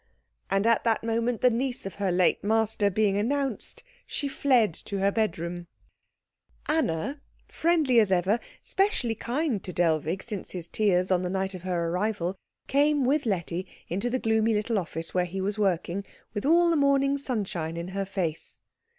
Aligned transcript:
And 0.49 0.65
at 0.65 0.83
that 0.83 1.03
moment, 1.03 1.41
the 1.41 1.51
niece 1.51 1.85
of 1.85 1.93
her 2.01 2.11
late 2.11 2.43
master 2.43 2.89
being 2.89 3.17
announced, 3.17 3.83
she 4.07 4.27
fled 4.27 4.69
into 4.77 4.97
her 4.97 5.11
bedroom. 5.11 5.67
Anna, 6.67 7.21
friendly 7.47 7.99
as 7.99 8.11
ever, 8.11 8.39
specially 8.63 9.13
kind 9.13 9.63
to 9.63 9.71
Dellwig 9.71 10.23
since 10.23 10.49
his 10.49 10.67
tears 10.67 11.11
on 11.11 11.21
the 11.21 11.29
night 11.29 11.53
of 11.53 11.61
her 11.61 11.89
arrival, 11.89 12.35
came 12.65 13.05
with 13.05 13.27
Letty 13.27 13.67
into 13.89 14.09
the 14.09 14.17
gloomy 14.17 14.55
little 14.55 14.79
office 14.79 15.13
where 15.13 15.25
he 15.25 15.39
was 15.39 15.59
working, 15.59 16.03
with 16.33 16.47
all 16.47 16.71
the 16.71 16.75
morning 16.75 17.15
sunshine 17.19 17.77
in 17.77 17.89
her 17.89 18.05
face. 18.07 18.57